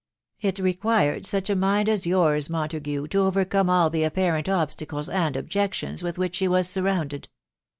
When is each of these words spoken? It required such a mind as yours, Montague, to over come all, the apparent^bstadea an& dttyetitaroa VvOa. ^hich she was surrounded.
It 0.39 0.57
required 0.57 1.27
such 1.27 1.47
a 1.47 1.55
mind 1.55 1.87
as 1.87 2.07
yours, 2.07 2.49
Montague, 2.49 3.05
to 3.09 3.19
over 3.19 3.45
come 3.45 3.69
all, 3.69 3.91
the 3.91 4.01
apparent^bstadea 4.01 5.13
an& 5.13 5.33
dttyetitaroa 5.33 6.01
VvOa. 6.01 6.13
^hich 6.15 6.33
she 6.33 6.47
was 6.47 6.67
surrounded. 6.67 7.29